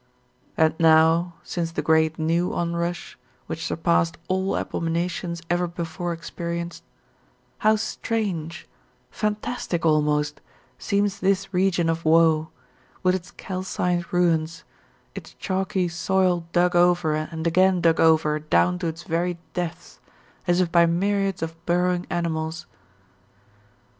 [0.57, 6.83] And now since the great new onrush, which surpassed all abominations ever before experienced,
[7.59, 8.67] how strange,
[9.11, 10.41] fantastic almost,
[10.79, 12.49] seems this region of woe,
[13.03, 14.63] with its calcined ruins,
[15.13, 19.99] its chalky soil dug over and again dug over down to its very depths,
[20.47, 22.65] as if by myriads of burrowing animals.